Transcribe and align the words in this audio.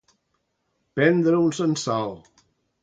Prendre 1.01 1.43
un 1.43 1.55
censal. 1.61 2.21